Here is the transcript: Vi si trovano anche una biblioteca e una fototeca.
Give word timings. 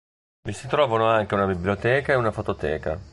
Vi 0.41 0.51
si 0.53 0.65
trovano 0.67 1.05
anche 1.05 1.35
una 1.35 1.45
biblioteca 1.45 2.13
e 2.13 2.15
una 2.15 2.31
fototeca. 2.31 2.99